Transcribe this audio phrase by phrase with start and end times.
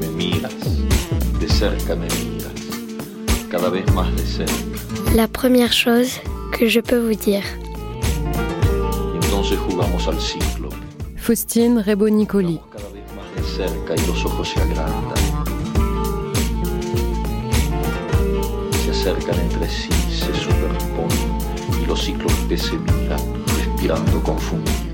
[0.00, 0.54] Me miras,
[1.40, 2.52] de cerca me miras,
[3.50, 4.52] cada vez más de cerca.
[5.16, 6.20] La première chose
[6.56, 7.42] que je peux vous dire.
[9.20, 10.68] Entonces jugamos al ciclo.
[11.16, 12.60] Faustine Rebo-Nicoli.
[12.70, 15.18] Cada vez más de cerca y los ojos se agrandan.
[18.84, 23.20] Se acercan entre sí, se superponen y los ciclos que se miran,
[23.56, 24.87] respirando confundidos.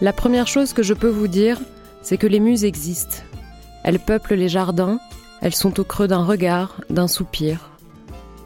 [0.00, 1.60] La première chose que je peux vous dire,
[2.00, 3.18] c'est que les muses existent.
[3.84, 4.98] Elles peuplent les jardins,
[5.42, 7.70] elles sont au creux d'un regard, d'un soupir.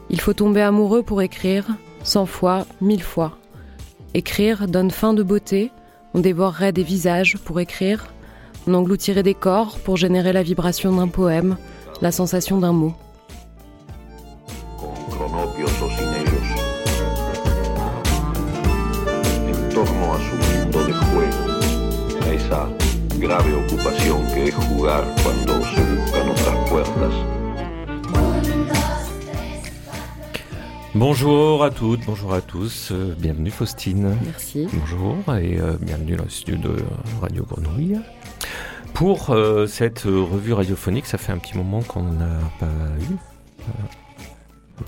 [0.09, 1.65] Il faut tomber amoureux pour écrire,
[2.03, 3.37] cent fois, mille fois.
[4.13, 5.71] Écrire donne fin de beauté,
[6.13, 8.07] on dévorerait des visages pour écrire,
[8.67, 11.55] on engloutirait des corps pour générer la vibration d'un poème,
[12.01, 12.95] la sensation d'un mot.
[23.25, 27.13] Grave ocupación que es jugar cuando se buscan otras puertas.
[30.93, 34.15] Bonjour à toutes, bonjour à tous, euh, bienvenue Faustine.
[34.23, 34.67] Merci.
[34.71, 36.83] Bonjour et euh, bienvenue dans le studio de
[37.19, 37.99] Radio Grenouille.
[38.93, 42.67] Pour euh, cette revue radiophonique, ça fait un petit moment qu'on n'a pas
[43.09, 43.15] eu.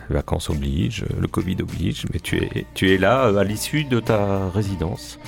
[0.09, 3.85] Les vacances obligent, le Covid oblige, mais tu es, tu es là euh, à l'issue
[3.85, 5.19] de ta résidence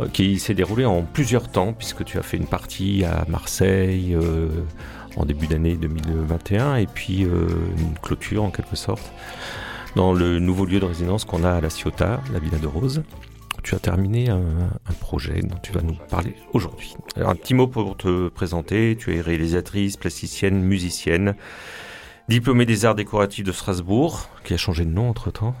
[0.00, 4.14] euh, qui s'est déroulée en plusieurs temps puisque tu as fait une partie à Marseille
[4.14, 4.48] euh,
[5.16, 9.12] en début d'année 2021 et puis une clôture en quelque sorte
[9.96, 13.02] dans le nouveau lieu de résidence qu'on a à La Ciotat, la Villa de Rose.
[13.64, 16.94] Tu as terminé un, un projet dont tu vas nous parler aujourd'hui.
[17.16, 18.96] Alors un petit mot pour te présenter.
[18.96, 21.34] Tu es réalisatrice, plasticienne, musicienne,
[22.28, 25.54] diplômée des arts décoratifs de Strasbourg, qui a changé de nom entre-temps.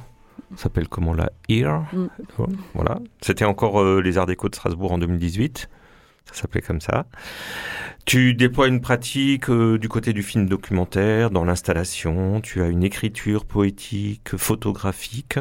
[0.56, 1.84] S'appelle comment la EAR?
[1.92, 2.08] Mm.
[2.74, 3.00] Voilà.
[3.20, 5.68] C'était encore euh, les arts déco de Strasbourg en 2018.
[6.26, 7.06] Ça s'appelait comme ça.
[8.04, 12.40] Tu déploies une pratique euh, du côté du film documentaire, dans l'installation.
[12.40, 15.38] Tu as une écriture poétique, photographique.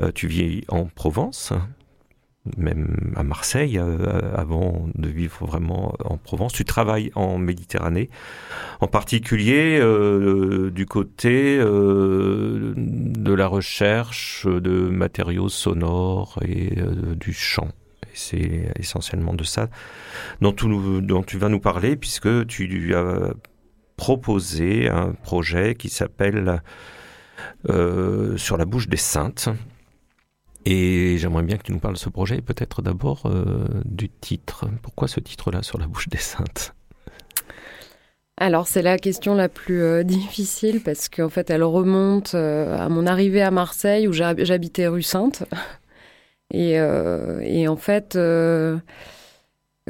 [0.00, 1.52] Euh, tu vis en Provence,
[2.56, 6.52] même à Marseille, euh, avant de vivre vraiment en Provence.
[6.52, 8.10] Tu travailles en Méditerranée,
[8.80, 17.32] en particulier euh, du côté euh, de la recherche de matériaux sonores et euh, du
[17.32, 17.68] chant.
[18.12, 19.68] C'est essentiellement de ça
[20.40, 20.66] dont tu,
[21.02, 23.32] dont tu vas nous parler, puisque tu as
[23.96, 26.62] proposé un projet qui s'appelle
[27.68, 29.48] euh, Sur la bouche des saintes.
[30.66, 34.08] Et j'aimerais bien que tu nous parles de ce projet, et peut-être d'abord euh, du
[34.08, 34.66] titre.
[34.82, 36.74] Pourquoi ce titre-là, Sur la bouche des saintes?
[38.36, 42.88] Alors c'est la question la plus euh, difficile parce qu'en fait elle remonte euh, à
[42.88, 45.44] mon arrivée à Marseille où j'hab- j'habitais rue Sainte.
[46.52, 46.78] Et,
[47.68, 48.16] en fait,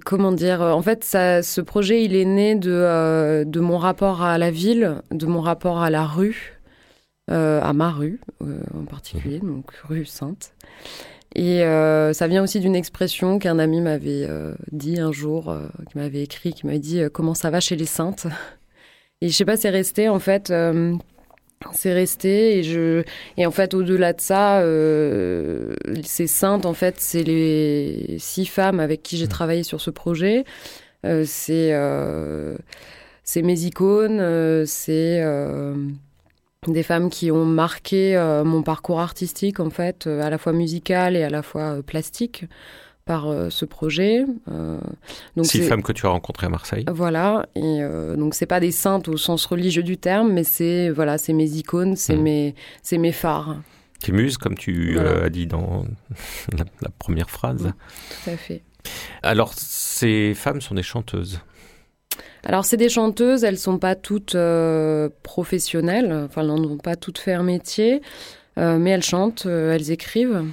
[0.05, 5.03] comment dire, en fait ce projet il est né de mon rapport à la ville,
[5.11, 6.53] de mon rapport à la rue,
[7.31, 10.53] euh, à ma rue euh, en particulier, donc rue Sainte.
[11.35, 14.29] Et euh, ça vient aussi d'une expression qu'un ami m'avait
[14.73, 15.57] dit un jour,
[15.91, 18.27] qui m'avait écrit, qui m'avait dit comment ça va chez les saintes?
[19.23, 20.53] Et je sais pas, c'est resté en fait,
[21.73, 22.59] c'est resté.
[22.59, 23.03] Et je,
[23.39, 24.63] et en fait, au-delà de ça,
[26.05, 30.45] ces saintes, en fait, c'est les six femmes avec qui j'ai travaillé sur ce projet.
[31.03, 31.73] C'est,
[33.25, 35.25] c'est mes icônes, c'est
[36.73, 40.53] des femmes qui ont marqué euh, mon parcours artistique, en fait, euh, à la fois
[40.53, 42.45] musical et à la fois euh, plastique,
[43.05, 44.25] par ce projet.
[45.37, 46.87] Donc Six femmes que tu as rencontrées à Marseille.
[46.91, 47.81] Voilà, et
[48.17, 51.51] donc c'est pas des saintes au sens religieux du terme, mais c'est voilà, c'est mes
[51.51, 52.23] icônes, c'est Mhm.
[52.23, 53.57] mes, c'est mes phares,
[54.01, 55.25] Tes muses, comme tu Voilà.
[55.25, 55.85] as dit dans
[56.57, 57.73] la, la première phrase.
[58.25, 58.63] Tout à fait.
[59.23, 61.41] Alors, ces femmes sont des chanteuses.
[62.47, 67.19] Alors c'est des chanteuses, elles sont pas toutes euh, professionnelles, enfin elles n'ont pas toutes
[67.19, 68.03] fait un métier,
[68.59, 70.45] euh, mais elles chantent, euh, elles écrivent.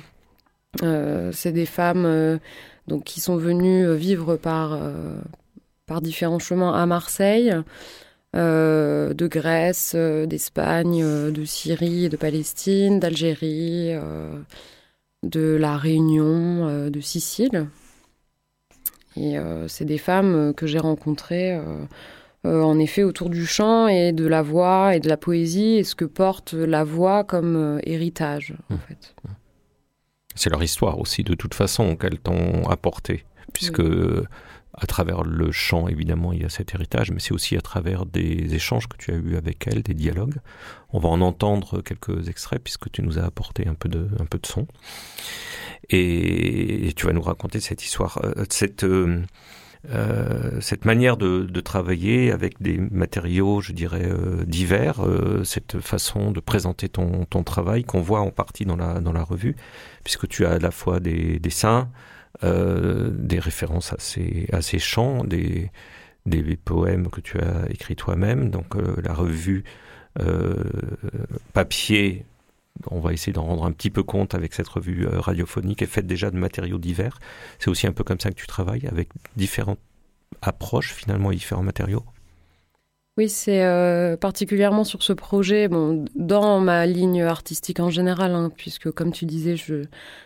[1.34, 2.40] C'est des femmes
[3.04, 4.80] qui sont venues vivre par
[5.86, 7.54] par différents chemins à Marseille,
[8.34, 13.94] de Grèce, d'Espagne, de Syrie, de Palestine, d'Algérie,
[15.24, 17.68] de la Réunion, de Sicile.
[19.18, 21.52] Et euh, c'est des femmes euh, que j'ai rencontrées
[22.46, 25.84] euh, en effet autour du chant et de la voix et de la poésie et
[25.84, 28.80] ce que porte la voix comme euh, héritage en Mmh.
[28.88, 29.16] fait.
[30.34, 33.26] C'est leur histoire aussi, de toute façon, qu'elles t'ont apporté.
[33.54, 33.82] Puisque,
[34.74, 38.06] à travers le chant, évidemment, il y a cet héritage, mais c'est aussi à travers
[38.06, 40.38] des échanges que tu as eus avec elles, des dialogues.
[40.94, 44.26] On va en entendre quelques extraits, puisque tu nous as apporté un peu de, un
[44.26, 44.68] peu de son.
[45.90, 48.86] Et, tu vas nous raconter cette histoire, cette
[50.60, 54.12] cette manière de, de, travailler avec des matériaux, je dirais,
[54.46, 55.02] divers,
[55.44, 59.24] cette façon de présenter ton, ton travail qu'on voit en partie dans la, dans la
[59.24, 59.56] revue,
[60.04, 61.90] puisque tu as à la fois des dessins,
[62.44, 63.98] des références à
[64.62, 65.70] ces, chants, des,
[66.26, 68.50] des poèmes que tu as écrits toi-même.
[68.50, 69.64] Donc euh, la revue
[70.20, 70.64] euh,
[71.54, 72.26] papier,
[72.90, 75.88] on va essayer d'en rendre un petit peu compte avec cette revue euh, radiophonique, est
[75.88, 77.20] faite déjà de matériaux divers.
[77.60, 79.80] C'est aussi un peu comme ça que tu travailles, avec différentes
[80.42, 82.04] approches finalement et différents matériaux.
[83.22, 88.90] Oui, c'est particulièrement sur ce projet, bon, dans ma ligne artistique en général, hein, puisque
[88.90, 89.84] comme tu disais, je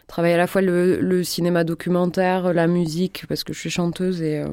[0.07, 4.45] travaille à la fois le, cinéma documentaire, la musique, parce que je suis chanteuse et,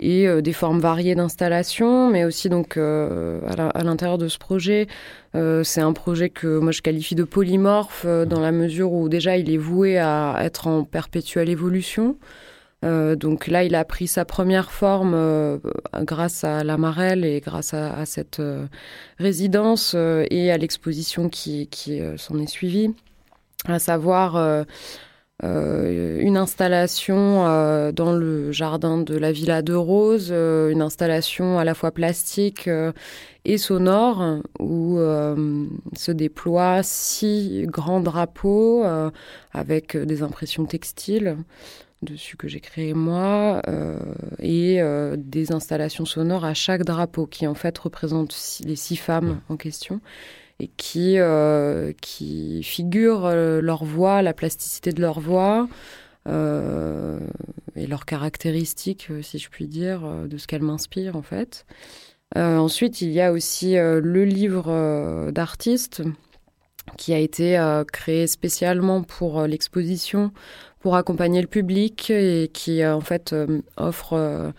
[0.00, 3.40] et euh, des formes variées d'installation, mais aussi donc euh,
[3.74, 4.86] à l'intérieur de ce projet,
[5.34, 9.36] euh, c'est un projet que moi je qualifie de polymorphe dans la mesure où déjà
[9.36, 12.16] il est voué à être en perpétuelle évolution.
[12.82, 15.60] Donc là, il a pris sa première forme
[16.02, 18.40] grâce à la Marelle et grâce à, cette
[19.18, 21.68] résidence et à l'exposition qui,
[22.16, 22.94] s'en est suivie,
[23.66, 24.64] à savoir
[25.42, 31.58] euh, une installation euh, dans le jardin de la Villa de Rose, euh, une installation
[31.58, 32.68] à la fois plastique
[33.44, 38.84] et sonore où se déploient six grands drapeaux
[39.52, 41.36] avec des impressions textiles
[42.02, 43.62] dessus que j'ai créé moi
[44.40, 44.80] et
[45.16, 50.00] des installations sonores à chaque drapeau qui en fait représentent les six femmes en question
[50.60, 55.68] et qui, euh, qui figurent euh, leur voix, la plasticité de leur voix
[56.28, 57.18] euh,
[57.76, 61.64] et leurs caractéristiques, si je puis dire, de ce qu'elles m'inspirent en fait.
[62.36, 66.02] Ensuite, il y a aussi le livre d'artiste
[66.96, 67.60] qui a été
[67.92, 70.32] créé spécialement pour l'exposition,
[70.80, 73.34] pour accompagner le public et qui en fait
[73.76, 74.52] offre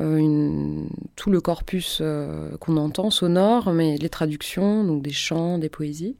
[0.00, 5.68] euh, tout le corpus euh, qu'on entend sonore, mais les traductions, donc des chants, des
[5.68, 6.16] poésies,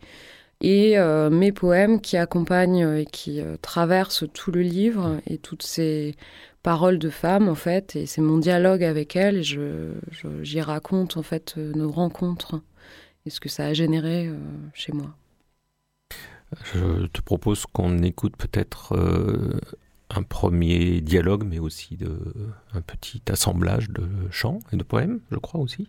[0.61, 6.15] et euh, mes poèmes qui accompagnent et qui traversent tout le livre et toutes ces
[6.65, 9.93] paroles de femmes en fait, et c'est mon dialogue avec elles, et je,
[10.43, 12.61] j'y raconte en fait nos rencontres
[13.25, 14.29] et ce que ça a généré
[14.73, 15.15] chez moi.
[16.75, 18.99] Je te propose qu'on écoute peut-être
[20.11, 22.19] un premier dialogue, mais aussi de,
[22.73, 25.89] un petit assemblage de chants et de poèmes, je crois aussi.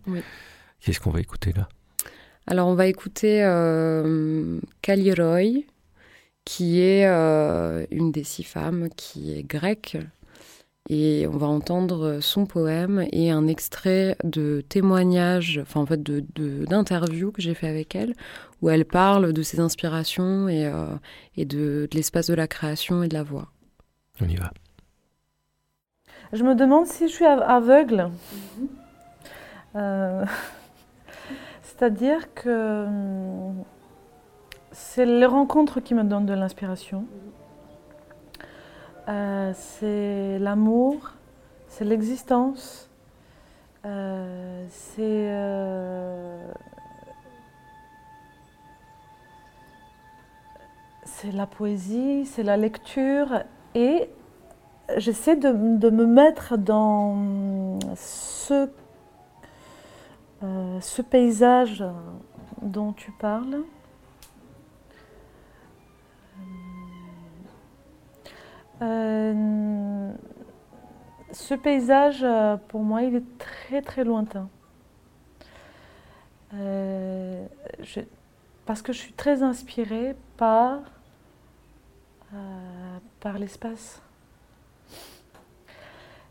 [0.80, 1.68] Qu'est-ce qu'on va écouter là?
[2.46, 5.64] Alors, on va écouter euh, Kaliroy,
[6.44, 9.98] qui est euh, une des six femmes qui est grecque.
[10.88, 17.28] Et on va entendre son poème et un extrait de témoignage, enfin en fait d'interview
[17.28, 18.14] de, que j'ai fait avec elle,
[18.62, 20.86] où elle parle de ses inspirations et, euh,
[21.36, 23.48] et de, de l'espace de la création et de la voix.
[24.20, 24.52] On y va.
[26.32, 28.10] Je me demande si je suis aveugle.
[29.74, 30.24] Euh,
[31.62, 33.64] c'est-à-dire que hum,
[34.72, 37.06] c'est les rencontres qui me donnent de l'inspiration.
[39.08, 41.12] Euh, c'est l'amour,
[41.68, 42.90] c'est l'existence,
[43.84, 45.26] euh, c'est
[51.04, 54.10] c'est la poésie, c'est la lecture et
[54.96, 57.16] j'essaie de, me mettre dans
[60.42, 61.84] euh, ce paysage
[62.62, 63.62] dont tu parles.
[68.82, 70.12] Euh,
[71.32, 72.24] ce paysage,
[72.68, 74.48] pour moi, il est très très lointain.
[76.54, 77.46] Euh,
[78.64, 80.80] parce que je suis très inspirée par
[82.34, 84.02] euh, par l'espace.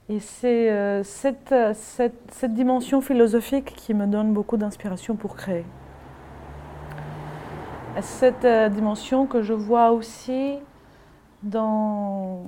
[0.10, 5.66] Et c'est euh, cette, cette, dimension philosophique qui me donne beaucoup d'inspiration pour créer.
[8.02, 10.58] Cette euh, dimension que je vois aussi
[11.45, 12.45] dans,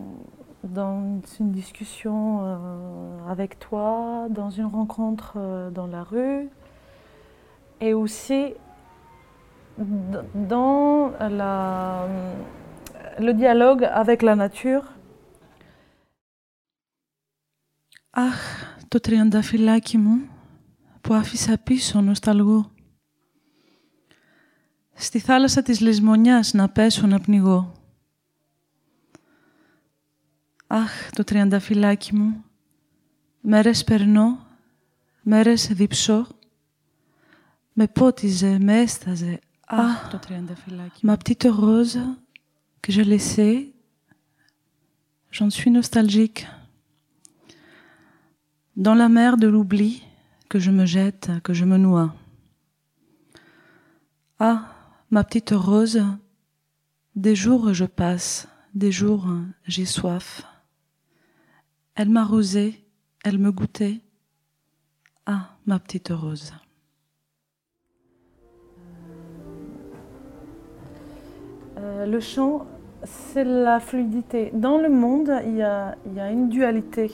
[0.64, 2.18] dans une discussion
[3.28, 6.48] avec toi, dans une rencontre dans la rue,
[7.80, 8.54] et aussi
[9.78, 12.06] dans la
[13.18, 14.84] le dialogue avec la nature.
[18.10, 20.28] Αχ, το τριανταφυλάκι μου
[21.00, 22.70] που άφησα πίσω νοσταλγώ.
[24.94, 27.72] Στη θάλασσα της λησμονιάς να πέσω να πνιγώ.
[30.66, 32.44] Αχ, το τριανταφυλάκι μου,
[33.40, 34.46] μέρες περνώ,
[35.22, 36.26] μέρες διψώ,
[37.72, 39.38] με πότιζε, με έσταζε.
[39.66, 41.06] Αχ, το τριανταφυλάκι.
[41.06, 42.22] Μα το ρόζα
[42.82, 43.72] que je laissais
[45.30, 46.46] J'en suis nostalgique.
[48.76, 50.02] Dans la mer de l'oubli
[50.50, 52.14] que je me jette, que je me noie.
[54.38, 54.74] Ah,
[55.10, 56.04] ma petite rose,
[57.14, 59.26] des jours je passe, des jours
[59.66, 60.44] j'ai soif.
[61.99, 62.75] Elle m'arrosait,
[63.25, 64.01] elle me goûtait.
[65.25, 66.53] Ah, ma petite rose.
[71.79, 72.67] Euh, le chant,
[73.03, 74.51] c'est la fluidité.
[74.53, 75.95] Dans le monde, il y, a,
[76.31, 77.11] une dualité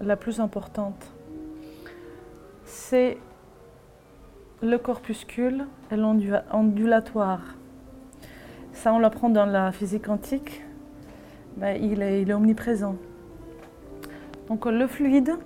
[0.00, 1.06] la plus importante.
[2.64, 3.18] C'est
[4.62, 7.54] le corpuscule et l'ondulatoire.
[8.72, 10.60] Ça, on l'apprend dans la physique quantique.
[11.62, 12.96] Il est omniprésent.
[14.48, 15.36] Donc le fluide,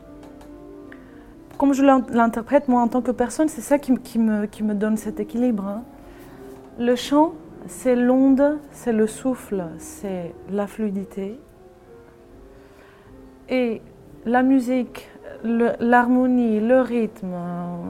[1.56, 5.64] comme je l'interprète moi en tant que personne, c'est ça qui, me, donne cet équilibre.
[5.66, 5.82] Hein.
[6.78, 7.34] Le chant,
[7.66, 11.38] c'est l'onde, c'est le souffle, c'est la fluidité.
[13.48, 13.82] Et
[14.24, 15.08] la musique,
[15.44, 17.34] l'harmonie, le, le, rythme,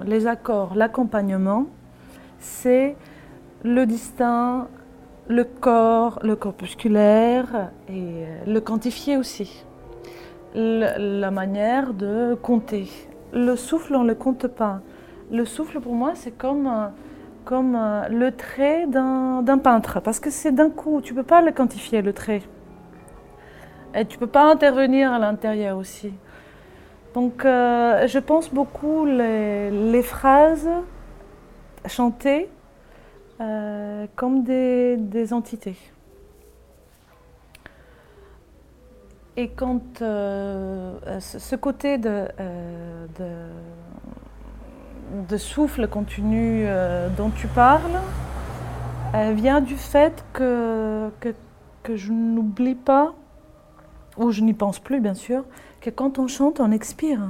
[0.07, 1.67] les accords, l'accompagnement,
[2.39, 2.97] c'est
[3.65, 4.69] le distinct,
[5.27, 9.65] le corps, le corpusculaire et le quantifié aussi.
[10.61, 12.89] La manière de compter.
[13.33, 14.81] Le souffle, on ne le compte pas.
[15.31, 16.69] Le souffle, pour moi, c'est comme,
[17.45, 17.79] comme
[18.11, 22.03] le trait d'un peintre, parce que c'est d'un coup, tu ne peux pas le quantifier,
[22.03, 22.43] le trait.
[23.95, 26.13] Et tu ne peux pas intervenir à l'intérieur aussi.
[27.15, 30.69] Donc, euh, je pense beaucoup les, les phrases
[31.87, 32.49] chantées
[33.41, 35.77] euh, comme des, des, entités.
[39.39, 43.07] Et quand euh, ce côté de, euh,
[45.37, 48.01] souffle continu euh, dont tu parles
[49.35, 51.13] vient du fait que
[51.89, 53.15] je n'oublie pas,
[54.17, 55.45] ou je n'y pense plus bien sûr,
[55.81, 57.21] que quand on chante, on expire.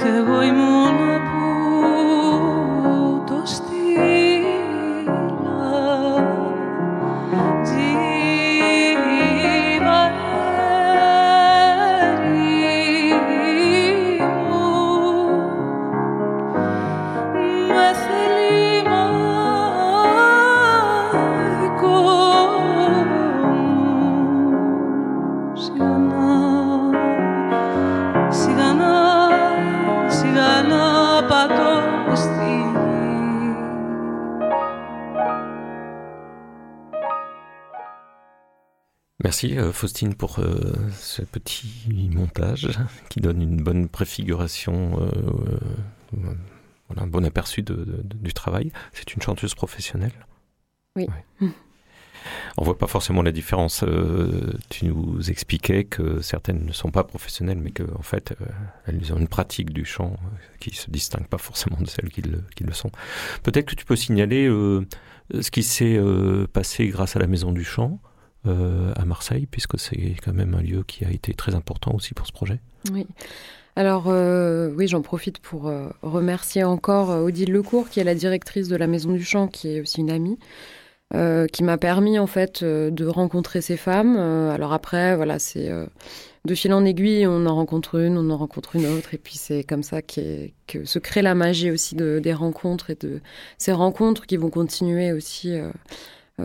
[0.00, 1.31] Hego imuna
[39.42, 42.68] Merci Faustine pour euh, ce petit montage
[43.08, 45.10] qui donne une bonne préfiguration, euh,
[46.14, 46.34] euh,
[46.88, 48.70] voilà, un bon aperçu de, de, du travail.
[48.92, 50.12] C'est une chanteuse professionnelle
[50.96, 51.08] Oui.
[51.40, 51.48] Ouais.
[52.56, 53.82] On voit pas forcément la différence.
[53.82, 58.44] Euh, tu nous expliquais que certaines ne sont pas professionnelles, mais qu'en en fait, euh,
[58.86, 60.16] elles ont une pratique du chant
[60.60, 62.92] qui se distingue pas forcément de celles qui le, qui le sont.
[63.42, 64.86] Peut-être que tu peux signaler euh,
[65.40, 66.00] ce qui s'est
[66.52, 67.98] passé grâce à la Maison du Chant.
[68.44, 72.12] Euh, à Marseille, puisque c'est quand même un lieu qui a été très important aussi
[72.12, 72.58] pour ce projet.
[72.92, 73.06] Oui.
[73.76, 78.66] Alors euh, oui, j'en profite pour euh, remercier encore Odile Lecourt, qui est la directrice
[78.66, 80.40] de la Maison du Chant, qui est aussi une amie,
[81.52, 84.16] qui m'a permis en fait de rencontrer ces femmes.
[84.16, 85.70] alors après, voilà, c'est
[86.44, 89.36] de fil en aiguille, on en rencontre une, on en rencontre une autre, et puis
[89.36, 90.48] c'est comme ça que
[90.84, 93.20] se crée la magie aussi de, des rencontres et de
[93.58, 95.54] ces rencontres qui vont continuer aussi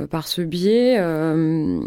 [0.10, 0.98] par ce biais.
[1.00, 1.82] Euh,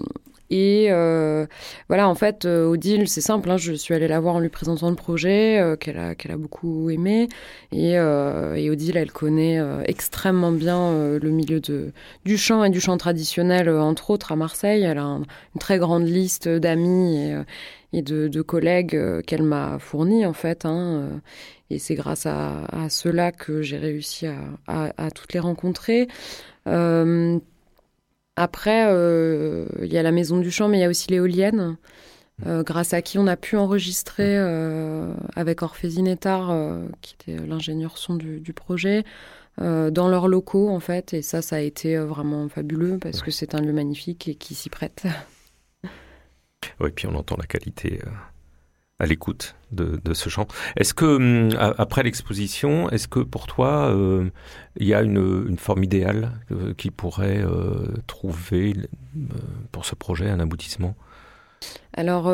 [0.50, 1.46] Et euh,
[1.88, 4.48] voilà, en fait, euh, Odile, c'est simple, hein, je suis allée la voir en lui
[4.48, 7.28] présentant le projet, euh, qu'elle a, beaucoup aimé.
[7.70, 7.98] Et,
[8.68, 11.92] Odile, elle connaît extrêmement bien le milieu de,
[12.24, 14.82] du chant et du chant traditionnel, entre autres à Marseille.
[14.82, 15.26] Elle a une
[15.60, 17.32] très grande liste d'amis
[17.92, 20.64] et, de, collègues qu'elle m'a fournis, en fait.
[20.64, 21.20] Hein,
[21.70, 24.26] et c'est grâce à, à cela que j'ai réussi
[24.66, 26.08] à, toutes les rencontrer.
[26.66, 27.38] Euh,
[28.36, 31.76] après, euh, il y a la Maison du Chant, mais il y a aussi l'éolienne,
[32.46, 37.98] euh, grâce à qui on a pu enregistrer euh, avec Orphée Zinetar, qui était l'ingénieur
[37.98, 39.04] son du, du projet,
[39.58, 41.12] dans leurs locaux, en fait.
[41.12, 44.54] Et ça, ça a été vraiment fabuleux, parce que c'est un lieu magnifique et qui
[44.54, 45.06] s'y prête.
[46.78, 48.00] Oui, puis on entend la qualité
[49.00, 50.46] à l'écoute de, ce chant.
[50.76, 54.28] Est-ce que, hum, après l'exposition, est-ce que pour toi, euh,
[54.76, 58.74] il y a une, forme idéale euh, qui pourrait euh, trouver
[59.72, 60.94] pour ce projet un aboutissement?
[61.96, 62.32] Alors,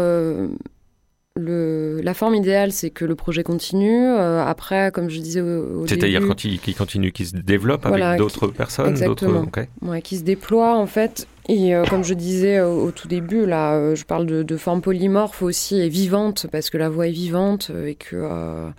[1.37, 4.07] le, la forme idéale, c'est que le projet continue.
[4.07, 7.37] Euh, après, comme je disais au, au C'est-à-dire début, quand il, qu'il continue, qu'il se
[7.37, 9.41] développe Voilà, avec d'autres personnes exactement.
[9.45, 9.69] d'autres- ok.
[9.83, 11.29] ouais, qui se déploie en fait.
[11.49, 14.57] Et euh, comme je disais au, au tout début, là, euh, je parle de, de
[14.57, 18.71] forme polymorphe aussi et vivante parce que la voix est vivante et que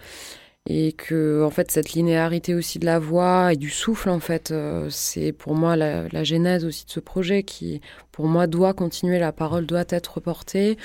[0.69, 4.53] et que en fait cette linéarité aussi de la voix et du souffle en fait,
[4.89, 7.79] c'est pour moi la, la genèse aussi de ce projet qui,
[8.11, 9.17] pour moi, doit continuer.
[9.17, 10.77] La parole doit être portée.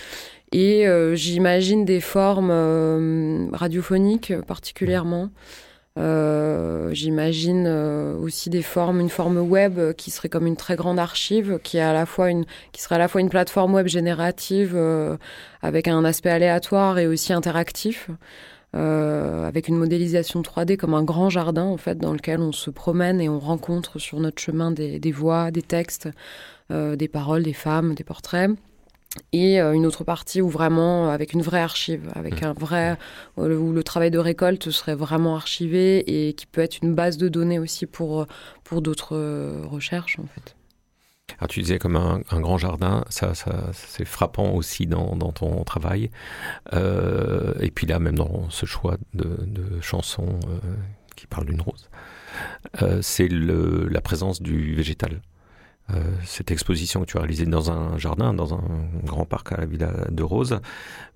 [0.53, 5.31] Et euh, j'imagine des formes euh, radiophoniques particulièrement.
[5.99, 10.77] Euh, J'imagine euh, aussi des formes, une forme web euh, qui serait comme une très
[10.77, 13.75] grande archive, qui est à la fois une, qui serait à la fois une plateforme
[13.75, 15.17] web générative euh,
[15.63, 18.11] avec un aspect aléatoire et aussi interactif,
[18.75, 22.71] euh, avec une modélisation 3D comme un grand jardin en fait dans lequel on se
[22.71, 26.09] promène et on rencontre sur notre chemin des, des voix, des textes,
[26.71, 28.51] euh, des paroles, des femmes, des portraits
[29.33, 32.47] et euh, une autre partie où vraiment euh, avec une vraie archive, avec Mmh.
[32.47, 32.99] un vrai
[33.39, 37.17] euh, où le travail de récolte serait vraiment archivé et qui peut être une base
[37.19, 38.27] de données aussi pour
[38.65, 40.57] pour d'autres euh, recherches en fait.
[41.39, 45.33] Alors tu disais comme un, un grand jardin, ça, ça c'est frappant aussi dans, dans
[45.33, 46.11] ton travail.
[46.73, 50.59] Euh, et puis là, même dans ce choix de, de chansons euh,
[51.17, 51.89] qui parlent d'une rose,
[52.83, 55.21] euh, c'est la présence du végétal.
[55.95, 58.63] Euh, cette exposition que tu as réalisée dans un jardin, dans un
[59.05, 60.61] grand parc à la Villa de Rose.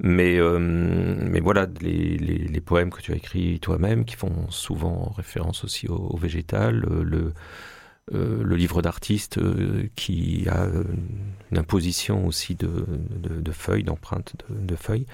[0.00, 4.50] Mais, euh, mais voilà, les, les, les poèmes que tu as écrits toi-même, qui font
[4.50, 7.32] souvent référence aussi au, au végétal, euh, le,
[8.14, 10.84] euh, le livre d'artiste euh, qui a euh,
[11.50, 12.86] une imposition aussi de,
[13.18, 15.06] de, feuilles, d'empreintes de, feuilles.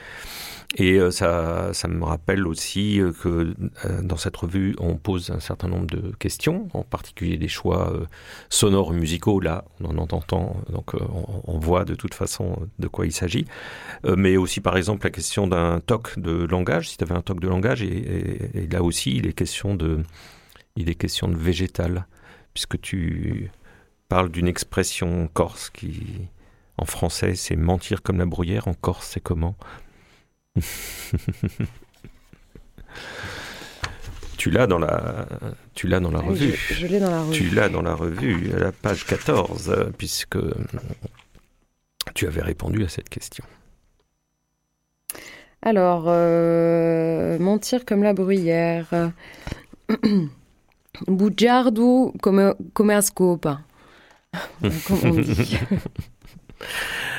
[0.77, 3.55] Et ça, ça me rappelle aussi que
[4.03, 7.93] dans cette revue, on pose un certain nombre de questions, en particulier des choix
[8.49, 9.41] sonores musicaux.
[9.41, 13.45] Là, on en entend, donc on, voit de toute façon de quoi il s'agit.
[14.05, 17.41] Mais aussi, par exemple, la question d'un toc de langage, si tu avais un toc
[17.41, 20.03] de langage, et, et, et là aussi, il est question de,
[20.77, 22.07] il est question de végétal
[22.55, 23.51] puisque tu
[24.09, 26.29] parles d'une expression corse qui,
[26.77, 28.69] en français, c'est mentir comme la bruyère.
[28.69, 29.55] En corse, c'est comment
[34.37, 35.29] Tu l'as dans la,
[35.75, 36.53] tu l'as dans la revue.
[36.53, 37.33] Je, je l'ai dans la revue.
[37.33, 40.39] Tu l'as dans la revue, à la page 14, euh, puisque
[42.15, 43.45] tu avais répondu à cette question.
[45.63, 49.13] Alors, euh, mentir comme la bruyère.
[51.07, 53.61] Bugiardo come, come a scopa.
[54.87, 55.59] Comme on dit.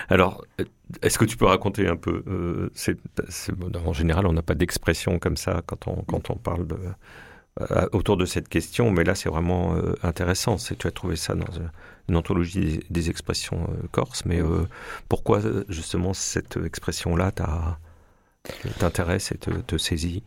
[0.10, 0.46] Alors,
[1.02, 2.70] est-ce que tu peux raconter un peu euh,
[3.86, 6.78] En général, on n'a pas d'expression comme ça quand on, quand on parle de,
[7.62, 10.58] euh, autour de cette question, mais là, c'est vraiment euh, intéressant.
[10.58, 11.68] C'est, tu as trouvé ça dans euh,
[12.10, 14.42] une anthologie des, des expressions corses, mais
[15.08, 17.32] pourquoi justement cette expression-là
[18.80, 20.24] t'intéresse et te, te saisit?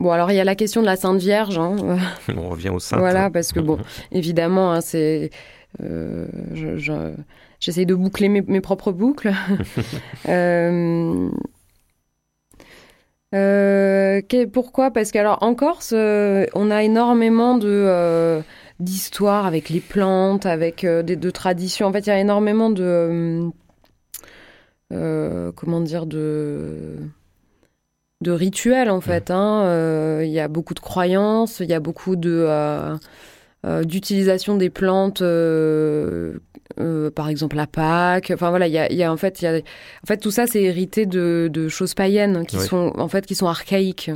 [0.00, 1.58] Bon, alors il y a la question de la Sainte Vierge.
[1.58, 1.76] hein.
[2.36, 2.96] On revient au sein.
[2.98, 3.78] Voilà, parce que bon,
[4.12, 5.30] évidemment, hein, c'est.
[5.82, 7.14] euh, je- je-
[7.60, 9.32] J'essaye de boucler mes, mes propres boucles.
[10.28, 11.28] Euh,
[13.34, 14.90] euh, que- pourquoi?
[14.90, 18.40] Parce que alors en Corse, on a énormément de
[18.80, 21.86] d'histoires avec les plantes, avec des de traditions.
[21.86, 23.50] En fait, il y a énormément de
[24.90, 26.96] comment dire de
[28.20, 29.30] de rituels en fait.
[29.30, 29.62] hein.
[29.64, 32.96] Euh, Il y a beaucoup de croyances, il y a beaucoup de euh,
[33.66, 36.34] euh, d'utilisation des plantes, euh,
[36.78, 38.30] euh, par exemple la Pâques.
[38.34, 40.18] Enfin voilà, il y a, il y a en fait, il y a, en fait
[40.18, 42.64] tout ça c'est hérité de, de choses païennes qui Ouais.
[42.64, 44.10] sont en fait qui sont archaïques.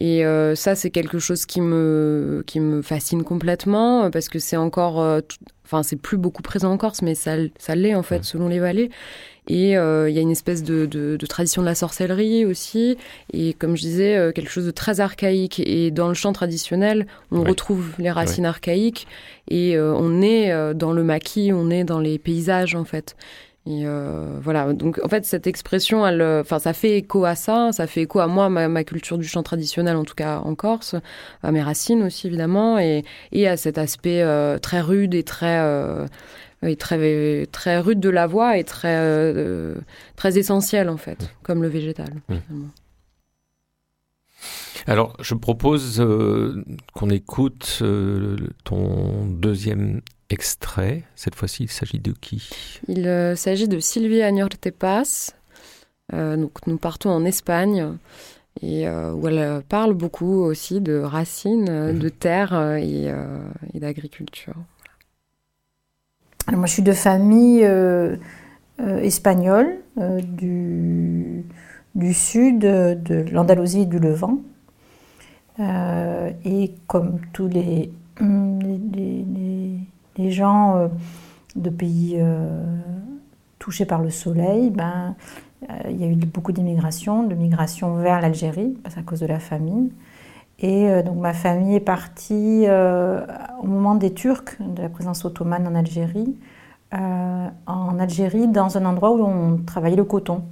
[0.00, 4.56] Et euh, ça, c'est quelque chose qui me, qui me fascine complètement parce que c'est
[4.56, 5.20] encore, euh,
[5.64, 8.58] enfin, c'est plus beaucoup présent en Corse, mais ça, ça l'est en fait selon les
[8.58, 8.90] vallées.
[9.48, 12.96] Et euh, il y a une espèce de, de, de, tradition de la sorcellerie aussi.
[13.32, 15.60] Et comme je disais, euh, quelque chose de très archaïque.
[15.60, 19.08] Et dans le chant traditionnel, on retrouve les racines archaïques.
[19.48, 23.16] Et euh, on est dans le maquis, on est dans les paysages en fait.
[23.64, 27.70] Et euh, voilà, donc en fait cette expression, elle, enfin ça fait écho à ça,
[27.70, 30.56] ça fait écho à moi, ma, ma, culture du chant traditionnel en tout cas en
[30.56, 30.96] Corse,
[31.44, 35.60] à mes racines aussi évidemment, et, et à cet aspect euh, très rude et très
[35.60, 36.06] euh,
[36.62, 39.76] et très très rude de la voix et très euh,
[40.16, 42.14] très essentiel en fait, comme le végétal.
[42.28, 42.38] Mmh.
[44.86, 50.00] Alors, je propose euh, qu'on écoute euh, ton deuxième
[50.32, 51.02] extrait.
[51.14, 52.50] Cette fois-ci, il s'agit de qui?
[52.88, 55.32] Il euh, s'agit de Sylvia Añortepas.
[56.12, 57.96] donc, nous partons en Espagne
[58.60, 61.98] et où elle parle beaucoup aussi de racines, mmh.
[61.98, 63.10] de terre et,
[63.72, 64.54] et d'agriculture.
[66.50, 68.16] Moi, je suis de famille euh,
[68.80, 71.44] euh, espagnole euh, du,
[71.94, 74.38] du, sud de l'Andalousie et du Levant.
[75.58, 79.24] et comme tous les, les, les,
[80.16, 80.90] les gens
[81.56, 82.20] de pays
[83.58, 85.14] touchés par le soleil, ben,
[85.88, 89.90] il y a eu beaucoup d'immigration, de migration vers l'Algérie, à cause de la famine.
[90.62, 93.26] Et euh, donc ma famille est partie euh,
[93.60, 96.36] au moment des Turcs, de la présence ottomane en Algérie,
[96.94, 100.44] euh, en Algérie dans un endroit où on travaillait le coton,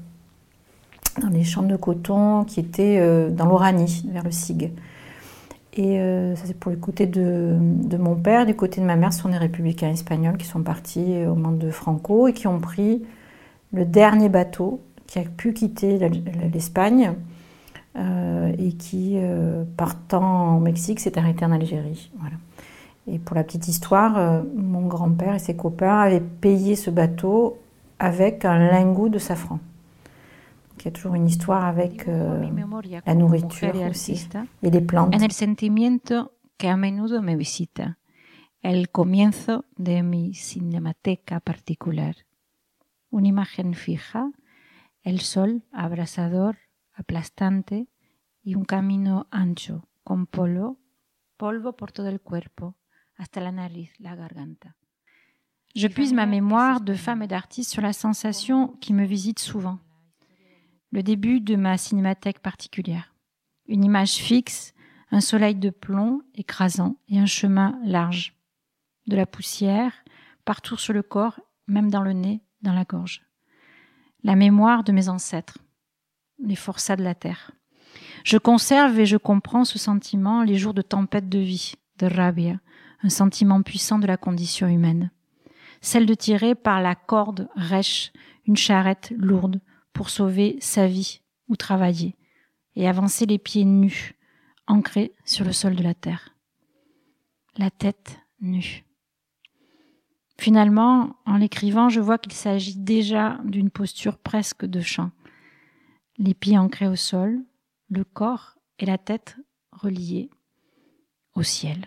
[1.23, 4.73] dans les champs de coton qui étaient dans l'Oranie, vers le Sig.
[5.75, 5.99] Et
[6.35, 7.57] ça c'est pour le côté de,
[7.97, 11.25] mon père, du côté de ma mère, ce sont des républicains espagnols qui sont partis
[11.27, 13.05] au moment de Franco et qui ont pris
[13.73, 14.81] le dernier bateau
[15.11, 15.99] qui a pu quitter
[16.53, 17.15] l'Espagne
[17.97, 22.11] euh, et qui, euh, partant au Mexique, s'est arrêté en Algérie.
[22.21, 22.37] Voilà.
[23.09, 27.59] Et pour la petite histoire, euh, mon grand-père et ses copains avaient payé ce bateau
[27.99, 29.59] avec un lingot de safran.
[30.85, 32.49] Y a toujours une histoire avec euh,
[33.07, 33.73] la nourriture
[34.63, 35.15] les plantes.
[35.15, 37.99] En el sentimiento que a menudo me visita,
[38.63, 42.15] el comienzo de mi cinemateca particular.
[43.11, 44.31] Una imagen fija,
[45.03, 46.57] el sol abrasador
[46.95, 47.89] aplastante
[48.43, 50.79] y un camino ancho, con polvo,
[51.37, 52.77] polvo por todo el cuerpo,
[53.17, 54.77] hasta la nariz, la garganta.
[55.75, 59.79] Je puise ma mémoire de femme et d'artiste sur la sensation qui me visite souvent.
[60.93, 63.15] Le début de ma cinémathèque particulière.
[63.67, 64.75] Une image fixe,
[65.11, 68.35] un soleil de plomb écrasant et un chemin large.
[69.07, 69.93] De la poussière,
[70.45, 73.23] partout sur le corps, même dans le nez, dans la gorge.
[74.23, 75.59] La mémoire de mes ancêtres
[76.45, 77.53] les forçats de la terre.
[78.25, 82.59] Je conserve et je comprends ce sentiment les jours de tempête de vie, de rabia,
[83.03, 85.11] un sentiment puissant de la condition humaine.
[85.81, 88.13] Celle de tirer par la corde rêche
[88.47, 89.61] une charrette lourde
[89.93, 92.17] pour sauver sa vie ou travailler,
[92.77, 94.15] et avancer les pieds nus,
[94.67, 96.37] ancrés sur le sol de la terre.
[97.57, 98.85] La tête nue.
[100.39, 105.11] Finalement, en l'écrivant, je vois qu'il s'agit déjà d'une posture presque de chant
[106.21, 107.43] les pieds ancrés au sol,
[107.89, 109.37] le corps et la tête
[109.73, 110.31] reliés
[111.35, 111.87] au ciel.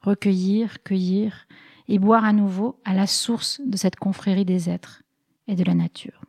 [0.00, 1.46] Recueillir, cueillir
[1.86, 5.02] et boire à nouveau à la source de cette confrérie des êtres
[5.48, 6.22] et de la nature.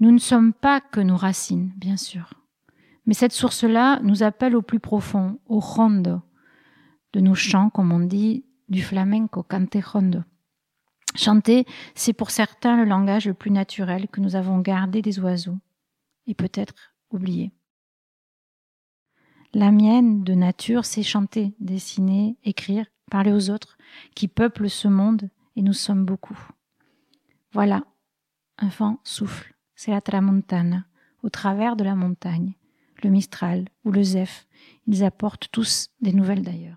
[0.00, 2.34] Nous ne sommes pas que nos racines, bien sûr,
[3.06, 6.20] mais cette source-là nous appelle au plus profond, au rondo,
[7.12, 10.20] de nos chants, comme on dit, du flamenco, cante rondo.
[11.14, 15.58] Chanter, c'est pour certains le langage le plus naturel que nous avons gardé des oiseaux
[16.26, 17.52] et peut-être oublié.
[19.52, 23.78] La mienne de nature, c'est chanter, dessiner, écrire, parler aux autres
[24.16, 26.38] qui peuplent ce monde et nous sommes beaucoup.
[27.54, 27.84] Voilà,
[28.58, 30.84] un vent souffle, c'est la tramontane,
[31.22, 32.54] au travers de la montagne,
[33.02, 34.46] le mistral ou le zeph,
[34.88, 36.76] ils apportent tous des nouvelles d'ailleurs.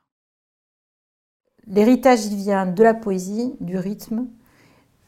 [1.66, 4.28] L'héritage, il vient de la poésie, du rythme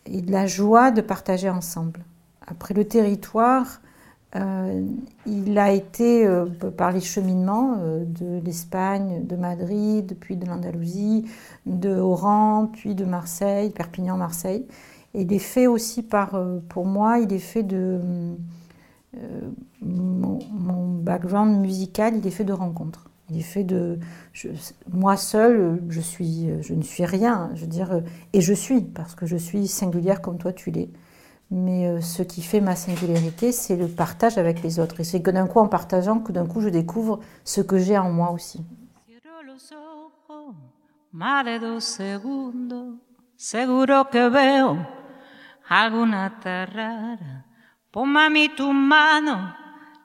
[0.07, 2.03] et de la joie de partager ensemble.
[2.47, 3.79] Après le territoire,
[4.35, 4.85] euh,
[5.25, 11.25] il a été, euh, par les cheminements euh, de l'Espagne, de Madrid, puis de l'Andalousie,
[11.65, 14.65] de Oran, puis de Marseille, Perpignan, Marseille.
[14.65, 17.99] Et il est fait aussi par, euh, pour moi, il est fait de.
[19.17, 19.49] Euh,
[19.81, 20.39] mon,
[20.99, 23.09] background musical, il est fait de rencontres.
[23.29, 23.99] Il est fait de.
[24.91, 27.49] Moi seule, je, suis, je ne suis rien.
[27.55, 28.01] Je veux dire,
[28.33, 30.89] et je suis, parce que je suis singulière comme toi tu l'es.
[31.51, 34.99] Mais euh, ce qui fait ma singularité, c'est le partage avec les autres.
[34.99, 37.97] Et c'est que d'un coup, en partageant, que d'un coup, je découvre ce que j'ai
[37.97, 38.63] en moi aussi.
[41.11, 42.99] más de dos segundos,
[43.35, 44.98] seguro que veo
[45.69, 47.45] alguna rara.
[47.91, 49.55] Pon mami tu mano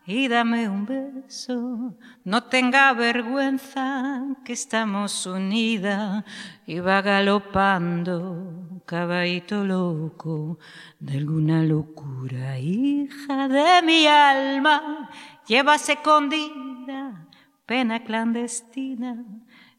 [0.06, 1.96] y dame un beso.
[2.24, 6.24] No tenga vergüenza que estamos unidas
[6.66, 10.58] y va galopando, caballito loco
[11.00, 15.10] de alguna locura, hija de mi alma.
[15.46, 17.24] Llevas escondida
[17.66, 19.24] pena clandestina.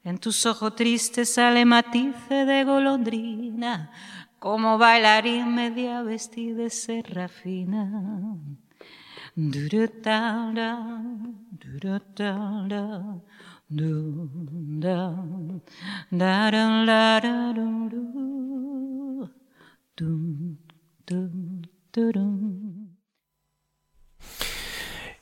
[0.04, 3.92] En tus ojos tristes sale matice de golondrina,
[4.46, 7.84] como bailarín media vestida de serrafina.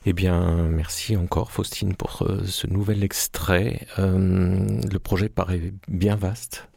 [0.04, 3.86] Eh bien, merci encore Faustine pour euh, ce nouvel extrait.
[3.98, 6.68] Euh, le projet paraît bien vaste.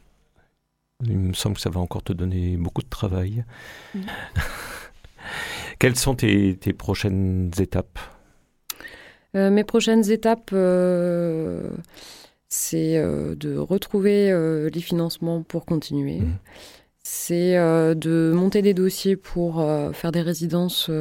[1.06, 3.46] Il me semble que ça va encore te donner beaucoup de travail.
[5.80, 8.00] Quelles sont tes, prochaines étapes?
[9.36, 11.70] Euh, Mes prochaines étapes, euh,
[12.50, 14.32] c'est euh, de retrouver
[14.74, 16.22] les financements pour continuer.
[16.22, 16.38] Mmh.
[17.04, 20.92] C'est de monter des dossiers pour faire des résidences,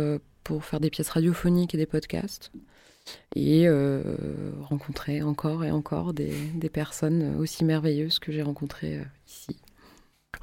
[0.45, 2.53] pour faire des pièces radiophoniques et des podcasts.
[3.35, 3.67] Et
[4.61, 9.57] rencontrer encore et encore des, des personnes aussi merveilleuses que j'ai rencontrées ici.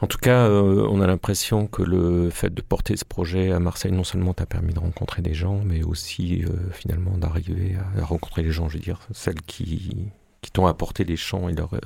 [0.01, 3.59] En tout cas, euh, on a l'impression que le fait de porter ce projet à
[3.59, 8.03] Marseille, non seulement t'a permis de rencontrer des gens, mais aussi euh, finalement d'arriver à,
[8.03, 11.77] rencontrer les gens, je veux dire, celles qui, qui t'ont apporté les chants et euh,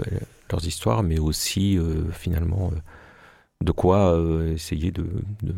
[0.50, 1.78] leurs histoires, mais aussi
[2.14, 2.72] finalement
[3.62, 4.18] de quoi
[4.54, 5.06] essayer de,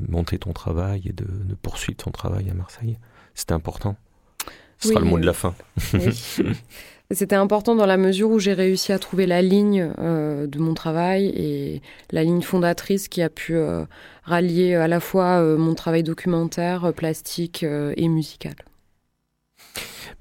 [0.07, 1.27] monter ton travail et de,
[1.62, 2.97] poursuivre ton travail à Marseille.
[3.35, 3.95] C'était important.
[4.79, 5.53] Ce sera le mot de la fin.
[7.11, 10.75] C'était important dans la mesure où j'ai réussi à trouver la ligne euh, de mon
[10.75, 13.85] travail et la ligne fondatrice qui a pu euh,
[14.21, 18.53] rallier à la fois euh, mon travail documentaire, plastique et musical.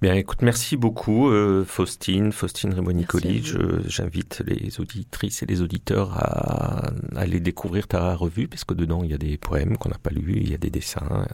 [0.00, 1.30] Bien, écoute, merci beaucoup,
[1.66, 3.42] Faustine, Faustine Rimoni-Colli.
[3.86, 9.10] J'invite les auditrices et les auditeurs à, aller découvrir ta revue, parce que dedans, il
[9.10, 11.26] y a des poèmes qu'on n'a pas lus, il y a des dessins,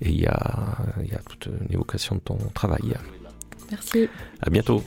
[0.00, 2.94] et il y a, il y a toute une évocation de ton travail.
[3.70, 4.08] Merci.
[4.40, 4.82] À bientôt.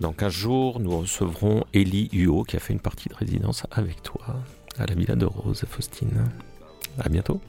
[0.00, 4.02] Dans 15 jours, nous recevrons Elie Huot qui a fait une partie de résidence avec
[4.02, 4.36] toi
[4.78, 6.24] à la Villa de Rose, Faustine.
[6.98, 7.40] À bientôt.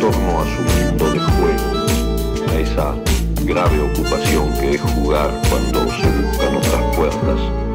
[0.00, 2.94] Torno a su mundo de juego, a esa
[3.44, 7.65] grave ocupación que es jugar cuando se buscan otras puertas.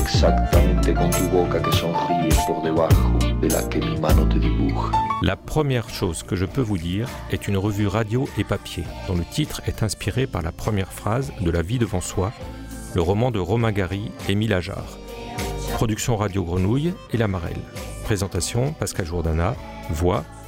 [0.00, 0.70] Exactamente
[5.22, 9.14] la première chose que je peux vous dire est une revue radio et papier, dont
[9.14, 12.32] le titre est inspiré par la première phrase de La vie devant soi,
[12.94, 14.98] le roman de Romain Gary et Émile Ajar.
[15.74, 17.60] Production Radio Grenouille et La Marelle.
[18.04, 19.54] Présentation Pascal Jourdana,
[19.90, 20.24] voix